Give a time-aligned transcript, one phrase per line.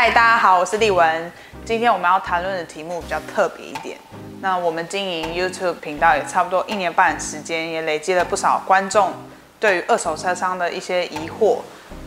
[0.00, 1.32] 嗨，大家好，我是丽文。
[1.64, 3.98] 今天我们要谈论的题目比较特别一点。
[4.40, 9.12] 那我们经营 YouTube 频道也差不多一年半的时间，也累积了不少观众
[9.58, 11.56] 对于二手车商的一些疑惑。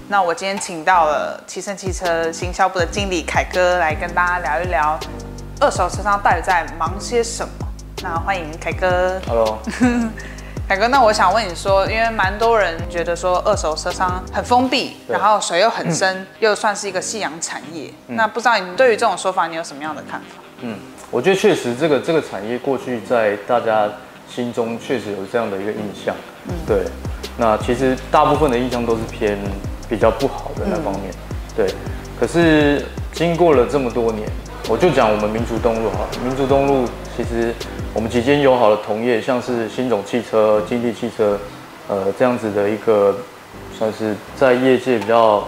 [0.07, 4.97] 那我今天请到了奇胜汽车行销部的经理凯哥来跟大家聊一聊
[5.59, 7.53] 二手车商到底在忙些什么。
[8.01, 9.19] 那欢迎凯哥。
[9.27, 9.59] Hello，
[10.71, 17.89] 凯哥，那我想问你说，因为蛮多人觉得说二手车商很封闭，然后水又很深，又算是一个夕阳产业。
[18.07, 20.37] 那不知道你对于这种说法，你有什么样的看法？
[20.61, 20.77] 嗯，
[21.09, 23.89] 我觉得确实这个这个产业过去在大家
[24.33, 26.15] 心中确实有这样的一个印象，
[26.47, 26.85] 嗯，对。
[27.37, 29.37] 那其实大部分的印象都是偏
[29.89, 31.13] 比较不好的那方面，
[31.53, 31.67] 对。
[32.17, 34.25] 可是经过了这么多年，
[34.69, 37.53] 我就讲我们民族东路哈，民族东路其实
[37.93, 41.37] 我们几间友好的同业，像是新总汽车、金地汽车，
[41.89, 43.17] 呃，这样子的一个
[43.77, 45.45] 算是在业界比较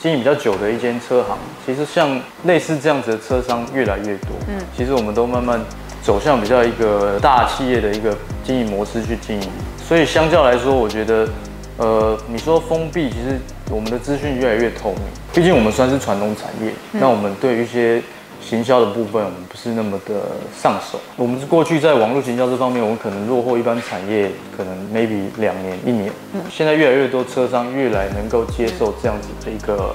[0.00, 4.30] 经营比较久的一间车行，其实像类似这样子的车商越来越多。
[4.48, 5.60] 嗯，其实我们都慢慢
[6.02, 9.48] 走向比较一个大企业的一个经营模式去经营，
[9.86, 11.28] 所以相较来说，我觉得，
[11.76, 13.38] 呃，你说封闭，其实
[13.70, 15.02] 我们的资讯越来越透明。
[15.32, 18.02] 毕竟我们算是传统产业，那我们对于一些
[18.44, 20.14] 行销的部分，我们不是那么的
[20.54, 21.00] 上手。
[21.16, 26.12] 我们是过去在网络行销这方面，我们可能落后一般产业，可能 maybe 两年、一年。
[26.50, 29.94] 现在越来越多车商越来能够接受这样子的一个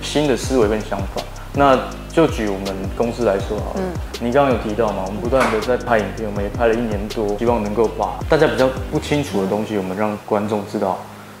[0.00, 1.20] 新的思维跟想法。
[1.54, 1.76] 那
[2.12, 3.80] 就举我们公司来说好了，
[4.20, 10.98] 你刚刚有提到嘛，我们不断的在拍影片，我们也拍了一年多，希望能够把大家比较不清楚的东西，我们让观众知道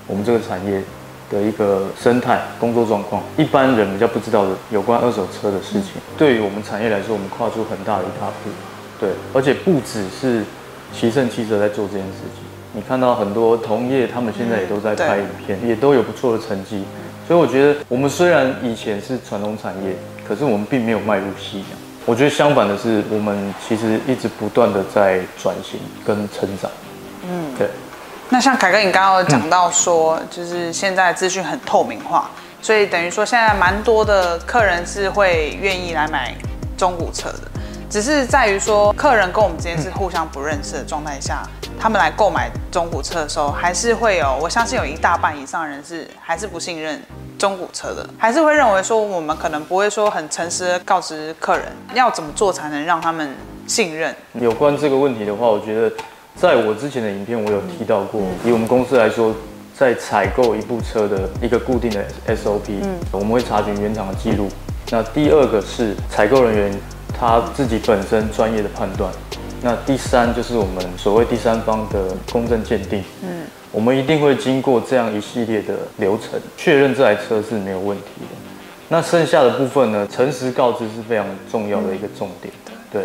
[0.08, 0.82] 我们这个产业
[1.30, 5.92] 的一个生态、工作状况，一般人比较不知道的有关二手车的事情。
[6.16, 8.50] 对于我们产业来说，我们跨出很大的一大步。
[9.00, 10.42] 对，而且不只是
[10.92, 16.82] 奇胜汽车在做这件事情，你看到很多同业，他们现在也都在拍影片，也都有不错的成绩。
[17.26, 19.94] 所以我觉得，我们虽然以前是传统产业，
[20.26, 21.68] 可是我们并没有迈入夕阳。
[22.06, 26.70] 我觉得相反的是，我们其实一直不断的在转型跟成长。
[28.30, 32.30] 那像凯哥，你刚刚有讲到说，就是现在资讯很透明化，
[32.60, 36.34] 所以等于说现在蛮多的客人是会愿意来买
[36.76, 37.40] 中古车的，
[37.88, 41.42] 只是在于说客人跟我们之间是互相不认识的状态下，
[41.80, 47.02] 他们来购买中古车的时候，还是会有，我相信有一大半以上人是还是不信任
[47.38, 53.34] 中古车的，还是会认为说我们可能不会说很诚实的告知客人要怎么做才能让他们
[53.66, 54.14] 信任。
[54.34, 55.90] 有关这个问题的话，我觉得
[56.40, 59.34] 在我之前的影片我有提到过，以我们公司来说，
[59.74, 62.74] 在采购一部车的一个固定的 SOP，、
[63.10, 64.48] 我们会查询原厂的记录。
[64.92, 66.72] 那第二个是采购人员
[67.12, 69.12] 他自己本身专业的判断。
[69.62, 73.02] 那第三就是我们所谓第三方的公正鉴定。
[73.24, 78.36] 嗯，我们一定会经过这样一系列的流程，确认这台车是没有问题的。
[78.90, 82.54] 那剩下的部分呢，诚实告知是非常重要的一个重点。
[82.92, 83.02] 对，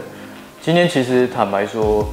[0.62, 2.08] 今天其实坦白说，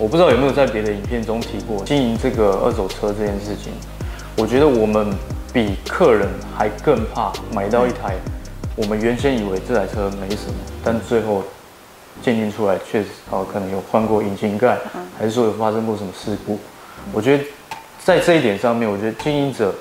[0.00, 3.70] 我不知道有没有在别的影片中提过经营这个二手车这件事情。
[4.34, 5.14] 我觉得我们
[5.52, 8.16] 比客人还更怕买到一台，
[8.76, 11.44] 我们原先以为这台车没什么，但最后
[12.22, 14.78] 鉴定出来确实哦，可能有换过引擎盖，
[15.18, 16.58] 还是说有发生过什么事故。
[17.12, 17.44] 我觉得
[18.02, 19.74] 在这一点上面，我觉得经营者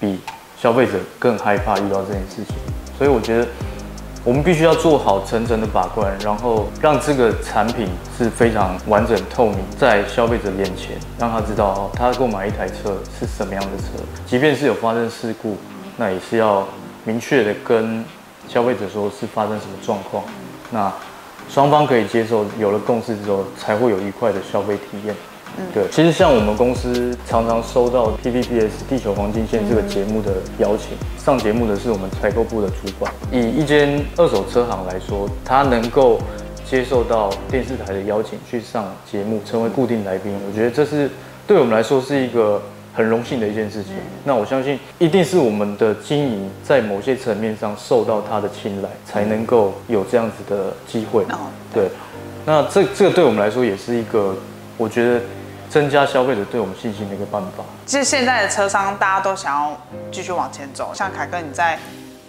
[0.00, 0.18] 比
[0.58, 2.56] 消费者更害怕遇到这件事情，
[2.96, 3.46] 所以我觉得
[4.22, 7.88] 我们必须要做好层层的把关，然后让这个产品
[8.18, 13.84] 是非常完整透明，在消费者眼前，让他知道哦，他购买一台车是什么样的车，
[14.26, 15.56] 即便是有发生事故，
[15.96, 16.68] 那也是要
[17.04, 18.04] 明确的跟
[18.46, 20.22] 消费者说是发生什么状况，
[20.70, 20.92] 那
[21.48, 25.16] 双方可以接受，有了共识之后，才会有愉快的消费体验。
[25.72, 33.12] 对，其实像我们公司常常收到 PVPS《地球黄金线》这个节目的邀请，上节目的是我们采购部的主管。
[33.30, 36.18] 以一间二手车行来说，他能够
[36.64, 41.10] 接受到电视台的邀请去上节目，成为固定来宾，我觉得这是
[41.46, 42.62] 对我们来说是一个
[42.94, 43.92] 很荣幸的一件事情。
[44.24, 51.22] 那我相信，一定是我们的经营在某些层面上受到他的青睐，才能够有这样子的机会。
[51.24, 51.88] 哦对，
[52.44, 54.34] 那这这个对我们来说也是一个，
[54.76, 55.20] 我觉得
[55.70, 57.64] 增加消费者对我们信心的一个办法。
[57.86, 59.80] 其实现在的车商大家都想要
[60.12, 61.78] 继续往前走，像凯哥你在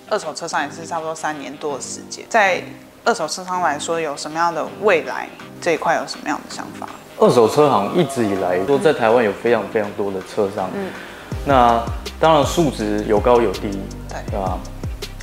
[0.10, 2.64] 二手车商也是差不多三年多的时间，在
[3.04, 5.28] 二手车商来说有什么样的未来
[5.60, 6.88] 这一块有什么样的想法？
[7.18, 10.90] 二手车行一直以来都在台湾有非常非常多的车商，嗯
[11.44, 11.84] 那
[12.20, 13.72] 当然数值有高有低，
[14.08, 14.60] 对对吧？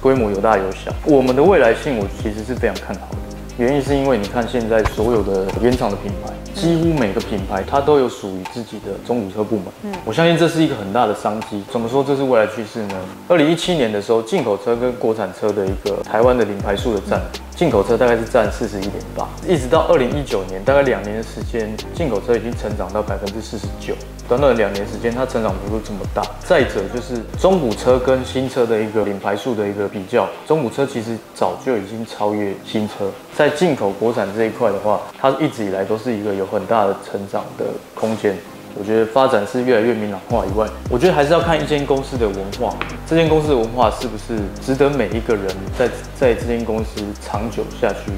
[0.00, 0.92] 规模有大有小。
[1.04, 3.27] 我们的未来性，我其实是非常看好的。
[3.58, 9.64] 原因是因为你看现在所有的原厂的品牌，几乎每个品牌它都有属于自己的中古车部门。
[9.82, 11.60] 嗯，我相信这是一个很大的商机。
[11.68, 12.94] 怎么说这是未来趋势呢？
[13.26, 17.20] 二零一七年的时候，进口车跟国产车的一个台湾的零牌数的占，
[17.58, 23.96] 进口车大概是占四十一点八，一直到二零一九年，大概两年的时间，进口车已经成长到百分之四十九。
[24.28, 26.22] 短短两年时间，它成长幅度这么大。
[26.38, 33.10] 再者就是中古车跟新车的一个品牌数的一个比较，中古车其实早就已经超越新车。
[33.36, 38.36] 在进口国产这一块的话，它一直以来都是一个有很大的成长的空间。
[38.74, 42.74] 我觉得发展是越来越明朗化以外，我觉得还是要看一间公司的文化，
[43.06, 48.12] 这间公司的文化是不是值得每一个人在在这间公司长久下去。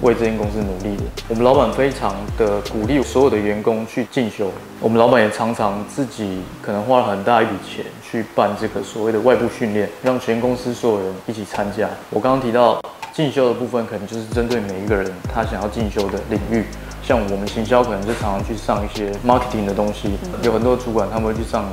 [0.00, 4.50] 为这间公司努力的，我们老板非常的鼓励所有的员工去进修。
[4.80, 11.88] 我们老板也常常自己可能花了很大一笔钱去办这个所谓的外部训练，让全公司所有人一起参加。
[12.10, 16.64] 我刚刚提到进修的部分，可能就是针对每一个人他想要进修的领域。
[17.02, 20.10] 像我们行销可能就常常去上一些 marketing 的东西，
[20.42, 21.64] 有很多主管他们会去上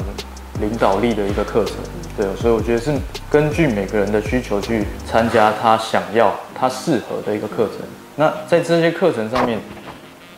[0.59, 1.75] 领导力的一个课程。
[2.17, 2.91] 对，所以我觉得是
[3.29, 7.77] 根据每个人的需求去参加他想要、他适合的一个课程。
[8.15, 9.59] 那在这些课程上面，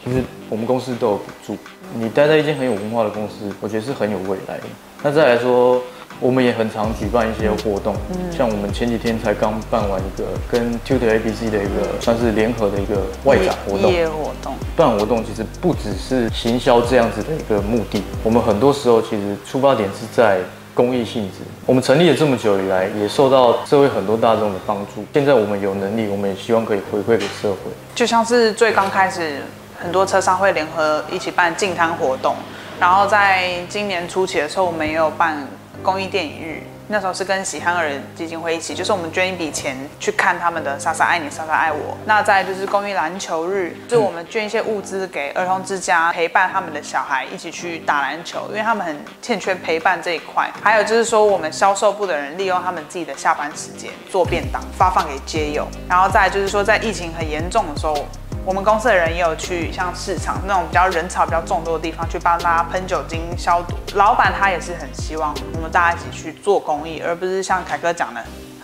[0.03, 1.57] 其实我们公司都有补助。
[1.95, 4.63] 你待在一间很有文化的公司，我觉得是很有未来的。
[5.01, 5.81] 那再来说，
[6.21, 7.95] 我们也很常举办一些活动，
[8.31, 13.91] 像我们前几天才刚办完一个跟 Tutor ABC 的一个算是联合的一个外展活动。
[13.91, 14.53] 业活动。
[14.75, 20.39] 办活动其实不只是行销这样子的一个目的，我们很多时候其实出发点是在。
[20.73, 25.03] 公益性质，我们成立了这么久以来，也受到社会很多大众的帮助。
[25.13, 27.57] 现在我们有能力，我们也希望可以回馈给社会。
[27.93, 29.41] 就像是最刚开始，
[29.77, 32.35] 很多车商会联合一起办净摊活动，
[32.79, 35.45] 然后在今年初期的时候，我们也有办
[35.83, 36.61] 公益电影日。
[36.87, 41.93] 那时候是跟喜憨儿基金会一起，就是我们捐一笔钱去看他们的《莎莎爱你，莎莎爱我》。
[42.05, 50.51] 那再就是公益篮球日，就是我们捐一些物资给儿童之家，陪伴他们的小孩一起去打篮球，因为他们很欠缺陪伴这一块。
[50.61, 55.65] 还有就是说，我们销售部的人利用他们自己的下班时间做便当，发放给街友。
[55.87, 57.95] 然后再就是说，在疫情很严重的时候。
[58.43, 63.75] 我们公司的人也有去像市场那种比较人潮比较众多的地方去帮大家喷酒精消毒。
[63.93, 68.23] 老板他也是很希望我们大家一起去做公益，而不是像凯哥讲的，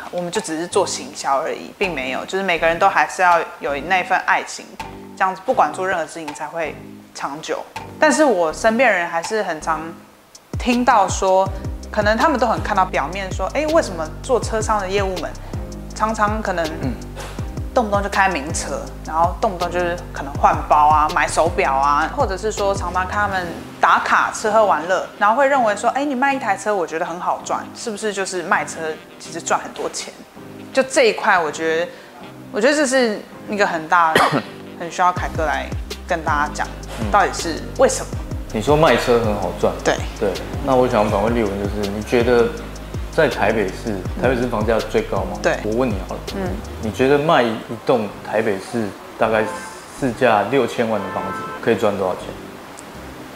[0.10, 4.66] 我们就只是做行销而已，并没有，就是每个人都还是要有那份爱情，
[5.16, 6.76] 这样子不管做任何事情才会
[7.14, 7.64] 长久。
[8.00, 9.82] 但是我身边人还是很常
[10.58, 11.48] 听到说，
[11.92, 15.30] 可能他们都很看到表面说，哎，为什么做车商的业务们
[15.94, 16.66] 常常可能。
[17.78, 23.46] 动不动就开名车，然后动不动就是可能换包啊、买手表啊，或者是说常常看他们
[23.80, 28.80] 打卡吃喝玩乐，然后会认为说，哎，你卖一台车，我觉得很好赚，是不是就是卖车
[29.20, 30.12] 其实赚很多钱？
[30.74, 31.92] 就这一块，我觉得，
[32.52, 34.12] 我觉得这是一个很大、
[34.80, 35.68] 很需要凯哥来
[36.08, 36.68] 跟大家讲，
[37.12, 38.08] 到底是为什么？
[38.54, 40.34] 你说卖车很好赚，对对，
[40.66, 42.48] 那我想反问立文，就是你觉得？
[43.18, 45.40] 在台北市，台北市房价最高吗？
[45.42, 46.52] 对，我问你好了，嗯，
[46.84, 47.52] 你觉得卖一
[47.84, 48.88] 栋台北市
[49.18, 49.44] 大概
[50.00, 52.26] 市价六千万的房子可以赚多少钱？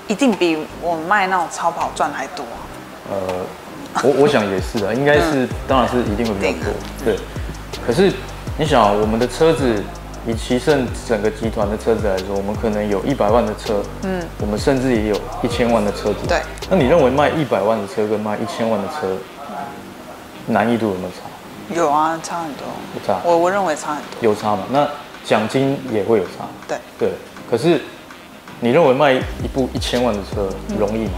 [0.07, 2.45] 一定比我卖那种超跑赚还多。
[3.09, 3.17] 呃，
[4.03, 6.73] 我我想也是啊，应该是，当然是一定会比较多。
[7.03, 7.17] 对，
[7.83, 8.13] 可是
[8.59, 9.83] 你想，我们的车子
[10.27, 16.27] 以奇胜整个集团的车子来说，我们可能有一百万的车，嗯，我们甚至也有一千万的车子。
[16.27, 16.39] 对，
[16.69, 19.17] 那你认为卖一百万的车跟卖一千万的车？
[20.47, 21.75] 难易度有没有差？
[21.75, 22.65] 有啊，差很多。
[22.93, 24.29] 不差，我我认为差很多。
[24.29, 24.63] 有差嘛？
[24.71, 24.87] 那
[25.23, 26.45] 奖金也会有差。
[26.67, 27.11] 对对。
[27.49, 27.81] 可是
[28.59, 31.13] 你认为卖一部一千万的车容易吗？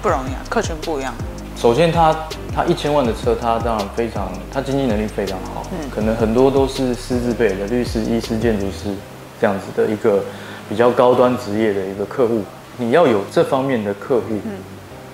[0.00, 1.14] 不容易啊，客群不一样。
[1.56, 2.16] 首先，他
[2.52, 5.64] 他一千万的车，他当然非常，他经济能力非常好。
[5.70, 5.88] 嗯。
[5.94, 8.92] 可能很多都是师资辈的律师、医师、建筑师
[9.40, 10.24] 这样子的一个
[10.68, 12.42] 比较高端职业的一个客户。
[12.78, 14.52] 你要有这方面的客户，嗯，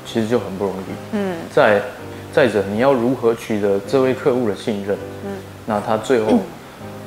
[0.07, 0.85] 其实就很不容易。
[1.13, 1.37] 嗯。
[1.53, 1.83] 在
[2.39, 4.97] 再者，你要如何取得这位客户的信任？
[5.25, 6.39] 嗯，那他最后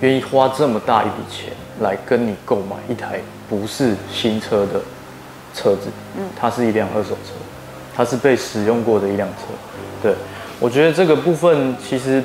[0.02, 3.18] 愿意花这么大一笔钱来跟你购买一台
[3.50, 4.82] 不是新车的
[5.56, 5.88] 车子？
[6.18, 7.32] 嗯，它是一辆二手车，
[7.96, 9.46] 它是被使用过的一辆车。
[10.04, 10.14] 对，
[10.60, 12.22] 我觉得这个部分其实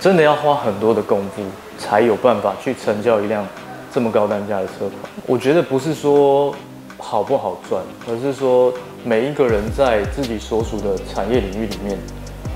[0.00, 1.42] 真的要花很多的功夫，
[1.78, 3.46] 才有办法去成交一辆
[3.92, 4.92] 这么高单价的车款。
[5.26, 6.54] 我觉得不是说
[6.96, 8.72] 好不好赚，而是说
[9.04, 11.98] 每一个人在自己所属的产业领域里面。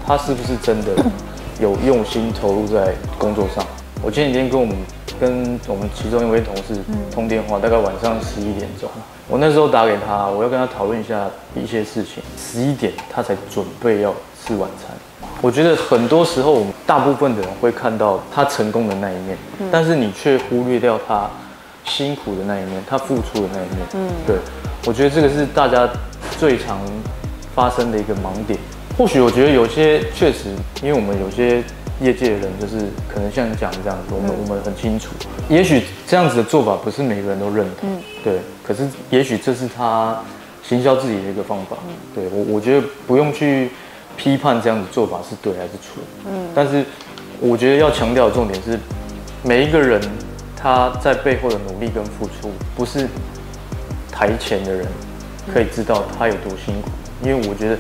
[0.07, 0.91] 他是不是真的
[1.61, 3.65] 有用心投入在工作上？
[4.03, 4.77] 我前几天跟我们
[5.21, 6.81] 跟我们其中一位同事
[7.13, 8.91] 通电话，大概晚上十一点钟。
[9.29, 12.23] 我那时候打给他，我要跟他讨论一下一些事情。
[12.37, 14.13] 十一点他才准备要
[14.45, 14.91] 吃晚餐，
[15.41, 19.39] 我觉得很多时候，我们大部分的人会看到他成功的那一面，
[19.71, 21.31] 但是你却忽略掉他
[21.85, 23.87] 辛苦的那一面，他付出的那一面。
[23.95, 24.37] 嗯，对，
[24.85, 25.89] 我觉得这个是大家
[26.41, 26.81] 最常
[27.55, 28.59] 发生的一个盲点。
[28.97, 30.51] 或许我觉得有些确实，
[30.83, 31.63] 因为我们有些
[32.01, 35.11] 业界的人，就是可能像你讲的这样子，我们我们很清楚，
[35.49, 37.89] 也许这样子的做法不是每个人都认同。
[37.91, 40.23] 嗯，对，可是也许这是他
[40.63, 41.77] 行销自己的一个方法。
[41.87, 43.71] 嗯，对我我觉得不用去。
[44.15, 46.03] 批判这样子做法是对还是错？
[46.27, 46.85] 嗯，但是
[47.41, 48.79] 我觉得要强调的重点是，
[49.43, 49.99] 每一个人
[50.55, 53.09] 他在背后的努力跟付出，不是
[54.13, 54.87] 台前的人
[55.53, 56.91] 可以知道他有多辛苦。
[57.25, 57.79] 因为我觉得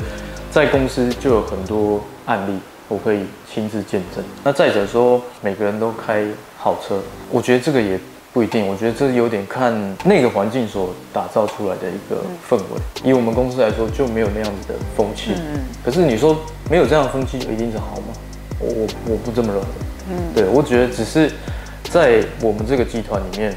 [0.52, 4.22] 在公司就有很多案例，我可以亲自见证。
[4.44, 6.26] 那再者说，每个人都开
[6.58, 7.98] 好车，我觉得这个也。
[8.34, 9.74] 不一定，我觉得这有点看
[10.06, 12.80] 那个环境所打造出来的一个氛围。
[13.04, 15.32] 以我们公司来说，就没有那样子的风气。
[15.34, 16.34] 嗯，可是你说
[16.70, 18.14] 没有这样的风气就一定是好吗？
[18.58, 19.68] 我我我不这么认为。
[20.08, 21.30] 嗯，对我觉得只是
[21.90, 23.54] 在我们这个集团里面，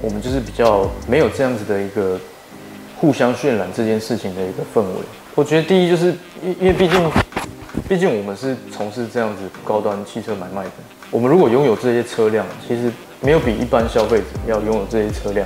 [0.00, 2.18] 我们就是比较没有这样子的一个
[2.98, 5.02] 互相渲染这件事情的一个氛围。
[5.36, 6.06] 我觉得第一就是
[6.42, 7.10] 因因为毕竟
[7.88, 10.70] 毕竟我们是从事这样子高端汽车买卖的，
[11.12, 12.90] 我们如果拥有这些车辆，其实。
[13.22, 15.44] 没有比一般消费者要拥有这些车辆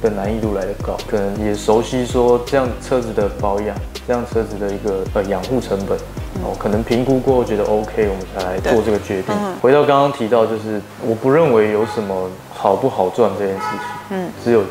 [0.00, 5.98] 的难易度来的高，可能也熟悉说这样车子的保养，这样车子的一个呃养护成本，
[6.42, 9.34] 哦，可能评估过后觉得 OK，我们才来做这个决定。
[9.60, 14.64] 回到刚刚提到，就是我不认为有什么好不好赚这件事情，嗯，只有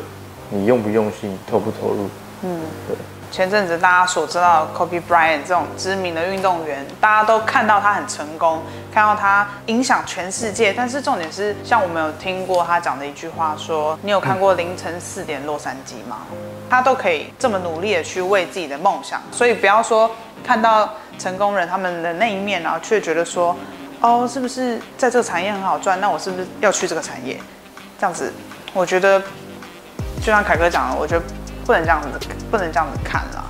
[0.50, 2.08] 你用不用心，投不投入，
[2.42, 2.96] 嗯，对。
[3.30, 8.60] 前阵子大家所知道 Kobe Bryant 这种知名的运动员，大家都看到他很成功，
[8.92, 10.72] 看到他影响全世界。
[10.72, 16.26] 但是重点是，像我们有听过他讲的一句话，说你有看过凌晨四点洛杉矶吗？
[16.68, 19.22] 他都可以这么努力的去为自己的梦想。
[19.30, 20.10] 所以不要说
[20.44, 23.56] 看到成功人他们的那一面，然后却觉得说，
[24.00, 26.00] 哦，是不是在这个产业很好赚？
[26.00, 27.40] 那我是不是要去这个产业？
[27.98, 28.32] 这样子，
[28.72, 29.20] 我觉得
[30.20, 31.24] 就像凯哥讲的，我觉得。
[31.70, 32.08] 不能这样子，
[32.50, 33.44] 不能这样子看了。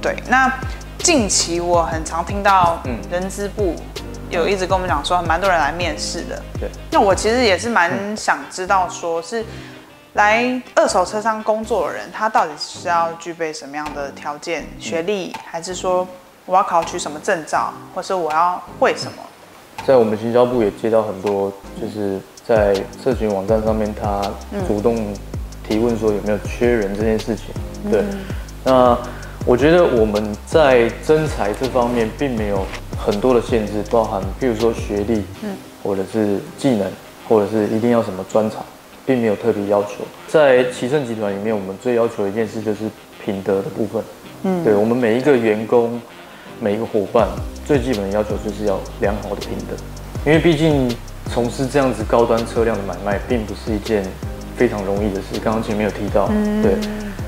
[0.00, 0.50] 对，那
[1.00, 3.76] 近期我很常听到，嗯，人资部
[4.30, 6.42] 有一直跟我们讲说，蛮多人来面试的。
[6.58, 9.44] 对，那我其实也是蛮想知道，说是
[10.14, 14.66] 来二手车商工作的人，他到底是要具备什么样的条件？
[14.78, 16.08] 学历，还是说
[16.46, 19.22] 我要考取什么证照，或是我要会什么？
[19.86, 24.22] 在我们行销部也接到很多，就是在社群网站上面，他
[24.66, 25.14] 主动。
[25.72, 27.46] 提问说有没有缺人这件事情，
[27.90, 28.04] 对，
[28.62, 28.96] 那
[29.46, 32.62] 我觉得我们在征才这方面并没有
[32.98, 36.86] 很多的限制，包含譬如说学历，嗯，或者是技能，
[37.26, 38.62] 或者是一定要什么专长，
[39.06, 40.04] 并没有特别要求。
[40.28, 42.80] 在奇胜集团里面，我们最要求的一件事就是
[43.24, 44.02] 品德的部分，
[44.42, 45.98] 嗯，对我们每一个员工、
[46.60, 47.26] 每一个伙伴，
[47.64, 49.74] 最基本的要求就是要良好的品德，
[50.26, 50.94] 因为毕竟
[51.32, 54.04] 从事这样子高端车辆的买卖，并不是一件。
[54.62, 56.28] 非常容易的事，刚刚前面有提到，
[56.62, 56.76] 对，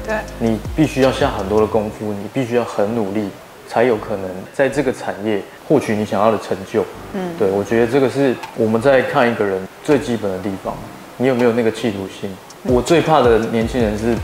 [0.06, 3.28] 对，你必须要下很多的功夫，你必须要很努力，
[3.68, 6.84] 才有可能在这个产业获取你想要的成就。
[7.12, 10.76] 嗯，对，我觉得这个是我们在看一个人最基本的地方，
[11.16, 12.30] 你有没有那个企图心？
[12.62, 14.14] 我最怕的年轻人是，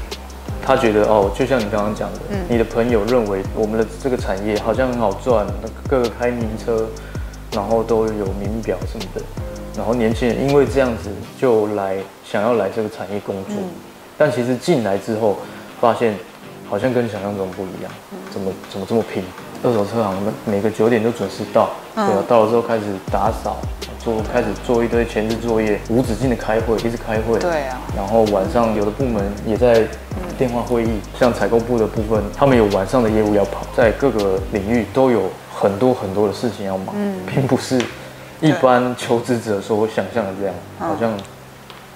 [0.65, 5.45] 他觉得哦，就像你刚刚讲的，你的朋友认为我们的这个产业好像很好赚，
[5.89, 6.87] 各个开名车，
[7.51, 9.21] 然后都有名表什么的。
[9.77, 13.55] 然后年轻人因为这样子就来想要来这个产业工作，
[14.19, 15.39] 但其实进来之后
[15.81, 16.15] 发现
[16.69, 17.91] 好像跟想象中不一样，
[18.31, 19.23] 怎么怎么这么拼？
[19.63, 23.59] 二手车行每每个九点就准时到，对啊，到了之后开始打扫，
[23.99, 27.79] 做开始做一堆前置作业，无止境的开会，一直开会，对啊。
[27.95, 29.87] 然后晚上有的部门也在
[30.39, 35.25] 电话会议，像采购部的部分，他们有晚上的业务要跑，在各个领域都有
[35.55, 36.95] 很多很多的事情要忙，
[37.27, 37.79] 并不是。
[38.41, 41.13] 一般求职者说想象的这样，好像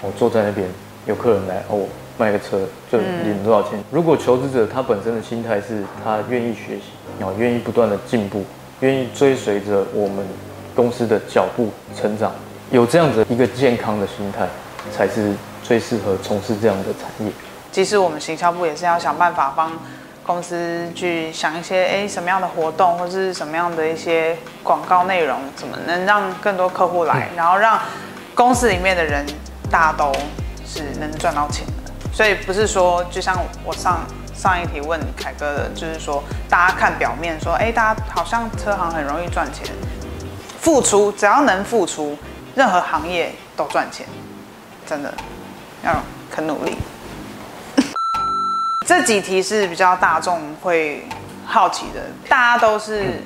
[0.01, 0.67] 我坐在那边，
[1.07, 1.87] 有客人来，哦，我
[2.17, 2.59] 卖个车
[2.91, 3.79] 就领多少钱。
[3.89, 6.83] 如果求职者他本身的心态是他愿意学习，
[7.19, 8.43] 然后愿意不断的进步，
[8.81, 10.25] 愿意追随着我们
[10.75, 12.31] 公司的脚步成长，
[12.71, 14.47] 有这样子一个健康的心态，
[14.95, 15.33] 才是
[15.63, 17.31] 最适合从事这样的产业。
[17.71, 19.71] 其实我们行销部也是要想办法帮。
[20.25, 27.79] 公司去想一些哎什么样的活动，或者是什么样的一些广告内容，怎么能让更多客户来，然后让
[28.33, 29.23] 公司里面的人
[29.69, 30.11] 大家都
[30.65, 31.91] 是能赚到钱的。
[32.11, 33.99] 所以不是说，就像我上
[34.33, 39.67] 上一题问凯哥的，就是说大家看表面说，哎，大家好像车行很容易赚钱，
[40.59, 42.17] 付出只要能付出，
[42.55, 44.07] 任何行业都赚钱，
[44.87, 45.13] 真的
[45.83, 45.93] 要
[46.31, 46.77] 肯努力。
[48.85, 51.03] 这几题是比较大众会
[51.43, 53.19] 好奇的，大家都是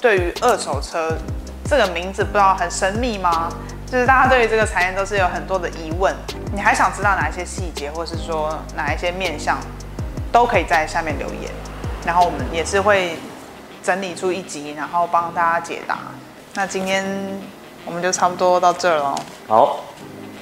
[0.00, 1.16] 对于二手车
[1.64, 3.48] 这个名字不知道很神秘吗？
[3.86, 6.12] 就是大家对于这个产业都是有很多的疑问。
[6.52, 9.56] 你还想知道哪一些细节，或是说哪一些面向，
[10.32, 11.48] 都可以在下面留言，
[12.04, 13.16] 然后我们也是会
[13.84, 15.98] 整理出一集，然后帮大家解答。
[16.54, 17.06] 那今天
[17.84, 19.14] 我们就差不多到这儿了。
[19.46, 19.83] 好，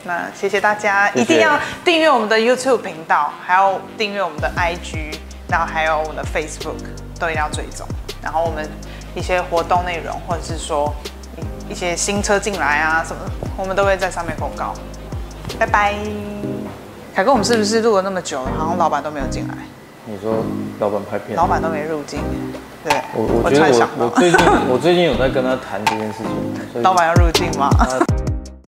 [0.04, 5.14] 那谢谢大家，一定要订阅我们的 YouTube 频道，还要订阅我们的 IG，
[5.49, 6.75] 然后还有我们的 Facebook，
[7.18, 7.87] 都一定要追踪。
[8.23, 8.68] 然后我们
[9.14, 10.92] 一些活动内容，或者是说
[11.68, 13.23] 一一些新车进来啊什么，
[13.56, 14.75] 我们都会在上面公告。
[15.59, 15.94] 拜拜。
[17.14, 19.54] 凯哥，我们是不是录了那么久了，好像老板都没有进来，
[20.04, 20.44] 你说
[20.80, 22.21] 老板拍片，老板都没入境？
[22.85, 26.18] 对，我我突觉得我然想到，我最近我最近有在跟他谈这件事
[26.73, 27.71] 情，老板要入境吗？
[27.78, 27.87] 他